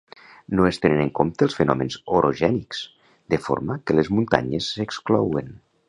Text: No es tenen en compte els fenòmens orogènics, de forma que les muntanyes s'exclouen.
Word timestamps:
No 0.59 0.63
es 0.69 0.79
tenen 0.85 1.01
en 1.03 1.11
compte 1.19 1.45
els 1.47 1.57
fenòmens 1.59 1.97
orogènics, 2.21 2.81
de 3.35 3.41
forma 3.49 3.79
que 3.85 4.01
les 4.01 4.13
muntanyes 4.17 4.73
s'exclouen. 4.79 5.55